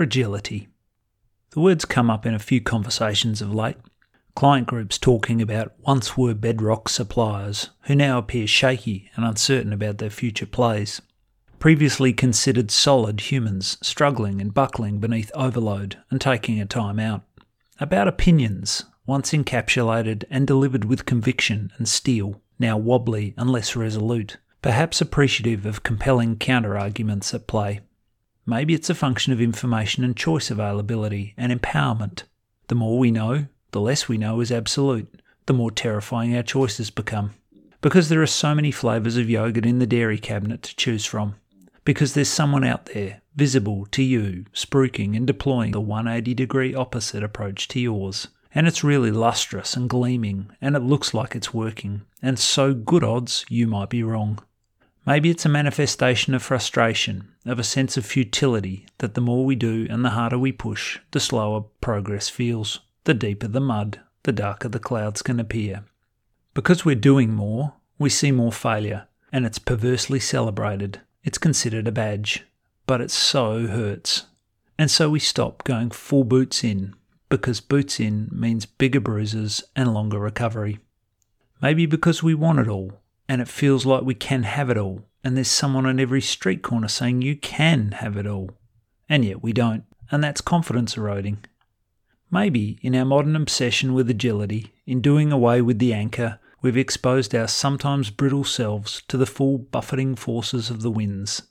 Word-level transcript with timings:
fragility. 0.00 0.66
The 1.50 1.60
words 1.60 1.84
come 1.84 2.08
up 2.08 2.24
in 2.24 2.32
a 2.32 2.38
few 2.38 2.62
conversations 2.62 3.42
of 3.42 3.54
late. 3.54 3.76
Client 4.34 4.66
groups 4.66 4.96
talking 4.96 5.42
about 5.42 5.74
once 5.80 6.16
were 6.16 6.32
bedrock 6.32 6.88
suppliers 6.88 7.68
who 7.82 7.94
now 7.94 8.16
appear 8.16 8.46
shaky 8.46 9.10
and 9.14 9.26
uncertain 9.26 9.74
about 9.74 9.98
their 9.98 10.08
future 10.08 10.46
plays. 10.46 11.02
Previously 11.58 12.14
considered 12.14 12.70
solid 12.70 13.30
humans 13.30 13.76
struggling 13.82 14.40
and 14.40 14.54
buckling 14.54 15.00
beneath 15.00 15.30
overload 15.34 15.98
and 16.10 16.18
taking 16.18 16.58
a 16.58 16.64
time 16.64 16.98
out. 16.98 17.24
About 17.78 18.08
opinions, 18.08 18.86
once 19.04 19.32
encapsulated 19.32 20.24
and 20.30 20.46
delivered 20.46 20.86
with 20.86 21.04
conviction 21.04 21.72
and 21.76 21.86
steel, 21.86 22.40
now 22.58 22.78
wobbly 22.78 23.34
and 23.36 23.50
less 23.50 23.76
resolute, 23.76 24.38
perhaps 24.62 25.02
appreciative 25.02 25.66
of 25.66 25.82
compelling 25.82 26.38
counter-arguments 26.38 27.34
at 27.34 27.46
play. 27.46 27.80
Maybe 28.50 28.74
it's 28.74 28.90
a 28.90 28.96
function 28.96 29.32
of 29.32 29.40
information 29.40 30.02
and 30.02 30.16
choice 30.16 30.50
availability 30.50 31.34
and 31.36 31.52
empowerment. 31.52 32.24
The 32.66 32.74
more 32.74 32.98
we 32.98 33.12
know, 33.12 33.46
the 33.70 33.80
less 33.80 34.08
we 34.08 34.18
know 34.18 34.40
is 34.40 34.50
absolute, 34.50 35.22
the 35.46 35.52
more 35.52 35.70
terrifying 35.70 36.34
our 36.34 36.42
choices 36.42 36.90
become. 36.90 37.34
Because 37.80 38.08
there 38.08 38.20
are 38.20 38.26
so 38.26 38.52
many 38.56 38.72
flavours 38.72 39.16
of 39.16 39.30
yogurt 39.30 39.64
in 39.64 39.78
the 39.78 39.86
dairy 39.86 40.18
cabinet 40.18 40.64
to 40.64 40.74
choose 40.74 41.06
from. 41.06 41.36
Because 41.84 42.14
there's 42.14 42.28
someone 42.28 42.64
out 42.64 42.86
there, 42.86 43.22
visible 43.36 43.86
to 43.92 44.02
you, 44.02 44.46
spruiking 44.52 45.16
and 45.16 45.28
deploying 45.28 45.70
the 45.70 45.80
180 45.80 46.34
degree 46.34 46.74
opposite 46.74 47.22
approach 47.22 47.68
to 47.68 47.78
yours. 47.78 48.26
And 48.52 48.66
it's 48.66 48.82
really 48.82 49.12
lustrous 49.12 49.76
and 49.76 49.88
gleaming, 49.88 50.50
and 50.60 50.74
it 50.74 50.80
looks 50.80 51.14
like 51.14 51.36
it's 51.36 51.54
working, 51.54 52.02
and 52.20 52.36
so 52.36 52.74
good 52.74 53.04
odds 53.04 53.44
you 53.48 53.68
might 53.68 53.90
be 53.90 54.02
wrong. 54.02 54.40
Maybe 55.10 55.28
it's 55.28 55.44
a 55.44 55.48
manifestation 55.48 56.34
of 56.34 56.42
frustration, 56.44 57.32
of 57.44 57.58
a 57.58 57.64
sense 57.64 57.96
of 57.96 58.06
futility 58.06 58.86
that 58.98 59.14
the 59.14 59.20
more 59.20 59.44
we 59.44 59.56
do 59.56 59.88
and 59.90 60.04
the 60.04 60.10
harder 60.10 60.38
we 60.38 60.52
push, 60.52 61.00
the 61.10 61.18
slower 61.18 61.62
progress 61.80 62.28
feels. 62.28 62.78
The 63.02 63.14
deeper 63.14 63.48
the 63.48 63.60
mud, 63.60 63.98
the 64.22 64.30
darker 64.30 64.68
the 64.68 64.78
clouds 64.78 65.20
can 65.20 65.40
appear. 65.40 65.82
Because 66.54 66.84
we're 66.84 66.94
doing 66.94 67.32
more, 67.32 67.72
we 67.98 68.08
see 68.08 68.30
more 68.30 68.52
failure, 68.52 69.08
and 69.32 69.44
it's 69.44 69.58
perversely 69.58 70.20
celebrated. 70.20 71.00
It's 71.24 71.38
considered 71.38 71.88
a 71.88 71.92
badge, 71.92 72.46
but 72.86 73.00
it 73.00 73.10
so 73.10 73.66
hurts. 73.66 74.26
And 74.78 74.92
so 74.92 75.10
we 75.10 75.18
stop 75.18 75.64
going 75.64 75.90
full 75.90 76.22
boots 76.22 76.62
in, 76.62 76.94
because 77.28 77.60
boots 77.60 77.98
in 77.98 78.28
means 78.30 78.64
bigger 78.64 79.00
bruises 79.00 79.64
and 79.74 79.92
longer 79.92 80.20
recovery. 80.20 80.78
Maybe 81.60 81.84
because 81.86 82.22
we 82.22 82.32
want 82.36 82.60
it 82.60 82.68
all, 82.68 83.00
and 83.30 83.40
it 83.40 83.46
feels 83.46 83.86
like 83.86 84.02
we 84.02 84.12
can 84.12 84.42
have 84.42 84.70
it 84.70 84.76
all, 84.76 85.04
and 85.22 85.36
there's 85.36 85.48
someone 85.48 85.86
on 85.86 86.00
every 86.00 86.20
street 86.20 86.62
corner 86.62 86.88
saying 86.88 87.22
you 87.22 87.36
can 87.36 87.92
have 87.92 88.16
it 88.16 88.26
all. 88.26 88.50
And 89.08 89.24
yet 89.24 89.40
we 89.40 89.52
don't, 89.52 89.84
and 90.10 90.24
that's 90.24 90.40
confidence 90.40 90.96
eroding. 90.96 91.44
Maybe, 92.28 92.80
in 92.82 92.96
our 92.96 93.04
modern 93.04 93.36
obsession 93.36 93.94
with 93.94 94.10
agility, 94.10 94.72
in 94.84 95.00
doing 95.00 95.30
away 95.30 95.62
with 95.62 95.78
the 95.78 95.94
anchor, 95.94 96.40
we've 96.60 96.76
exposed 96.76 97.32
our 97.32 97.46
sometimes 97.46 98.10
brittle 98.10 98.42
selves 98.42 99.04
to 99.06 99.16
the 99.16 99.26
full 99.26 99.58
buffeting 99.58 100.16
forces 100.16 100.68
of 100.68 100.82
the 100.82 100.90
winds. 100.90 101.42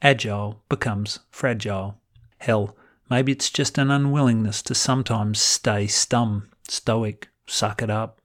Agile 0.00 0.62
becomes 0.68 1.18
fragile. 1.32 1.98
Hell, 2.38 2.76
maybe 3.10 3.32
it's 3.32 3.50
just 3.50 3.76
an 3.76 3.90
unwillingness 3.90 4.62
to 4.62 4.74
sometimes 4.76 5.40
stay 5.40 5.86
stum, 5.86 6.46
stoic, 6.68 7.28
suck 7.44 7.82
it 7.82 7.90
up. 7.90 8.20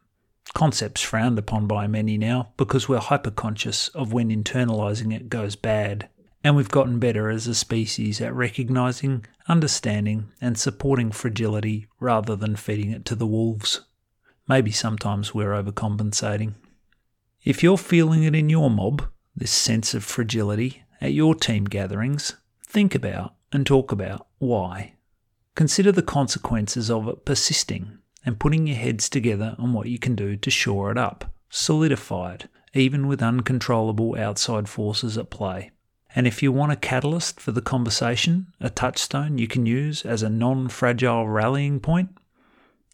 Concepts 0.53 1.01
frowned 1.01 1.37
upon 1.37 1.67
by 1.67 1.87
many 1.87 2.17
now 2.17 2.53
because 2.57 2.89
we're 2.89 2.99
hyperconscious 2.99 3.93
of 3.95 4.13
when 4.13 4.29
internalizing 4.29 5.13
it 5.13 5.29
goes 5.29 5.55
bad 5.55 6.09
and 6.43 6.55
we've 6.55 6.69
gotten 6.69 6.99
better 6.99 7.29
as 7.29 7.47
a 7.47 7.55
species 7.55 8.21
at 8.21 8.33
recognizing, 8.33 9.25
understanding, 9.47 10.31
and 10.39 10.57
supporting 10.57 11.11
fragility 11.11 11.87
rather 11.99 12.35
than 12.35 12.55
feeding 12.55 12.91
it 12.91 13.05
to 13.05 13.15
the 13.15 13.27
wolves. 13.27 13.81
Maybe 14.47 14.71
sometimes 14.71 15.33
we're 15.33 15.51
overcompensating. 15.51 16.55
If 17.43 17.61
you're 17.61 17.77
feeling 17.77 18.23
it 18.23 18.35
in 18.35 18.49
your 18.49 18.69
mob, 18.69 19.05
this 19.35 19.51
sense 19.51 19.93
of 19.93 20.03
fragility, 20.03 20.83
at 21.01 21.13
your 21.13 21.35
team 21.35 21.65
gatherings, 21.65 22.35
think 22.65 22.95
about 22.95 23.35
and 23.51 23.65
talk 23.65 23.91
about 23.91 24.27
why. 24.37 24.95
Consider 25.55 25.91
the 25.91 26.01
consequences 26.01 26.89
of 26.89 27.07
it 27.07 27.25
persisting 27.25 27.99
and 28.25 28.39
putting 28.39 28.67
your 28.67 28.77
heads 28.77 29.09
together 29.09 29.55
on 29.57 29.73
what 29.73 29.87
you 29.87 29.99
can 29.99 30.15
do 30.15 30.35
to 30.35 30.49
shore 30.49 30.91
it 30.91 30.97
up, 30.97 31.33
solidify 31.49 32.33
it, 32.33 32.47
even 32.73 33.07
with 33.07 33.21
uncontrollable 33.21 34.15
outside 34.17 34.69
forces 34.69 35.17
at 35.17 35.29
play. 35.29 35.71
And 36.15 36.25
if 36.25 36.41
you 36.41 36.51
want 36.51 36.71
a 36.71 36.75
catalyst 36.75 37.39
for 37.39 37.51
the 37.51 37.61
conversation, 37.61 38.47
a 38.59 38.69
touchstone 38.69 39.37
you 39.37 39.47
can 39.47 39.65
use 39.65 40.05
as 40.05 40.23
a 40.23 40.29
non 40.29 40.67
fragile 40.69 41.27
rallying 41.27 41.79
point, 41.79 42.09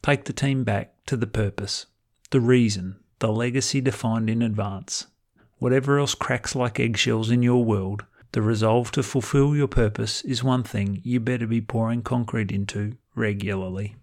take 0.02 0.25
the 0.25 0.34
team 0.34 0.63
back 0.63 0.94
to 1.06 1.16
the 1.16 1.28
purpose, 1.28 1.86
the 2.31 2.42
reason, 2.42 2.97
the 3.19 3.31
legacy 3.31 3.80
defined 3.80 4.30
in 4.30 4.42
advance. 4.42 5.07
Whatever 5.57 6.00
else 6.00 6.13
cracks 6.13 6.56
like 6.56 6.80
eggshells 6.80 7.31
in 7.31 7.42
your 7.42 7.63
world, 7.63 8.03
the 8.34 8.42
resolve 8.42 8.92
to 8.92 9.02
fulfill 9.02 9.56
your 9.56 9.69
purpose 9.69 10.22
is 10.24 10.44
one 10.44 10.63
thing 10.63 11.00
you 11.03 11.22
better 11.22 11.47
be 11.47 11.62
pouring 11.62 12.02
concrete 12.02 12.52
into 12.52 12.97
regularly. 13.16 13.96